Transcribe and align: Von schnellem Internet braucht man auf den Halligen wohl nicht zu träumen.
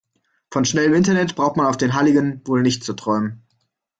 Von 0.49 0.65
schnellem 0.65 0.95
Internet 0.95 1.35
braucht 1.35 1.57
man 1.57 1.67
auf 1.67 1.77
den 1.77 1.93
Halligen 1.93 2.41
wohl 2.47 2.63
nicht 2.63 2.83
zu 2.83 2.93
träumen. 2.93 3.43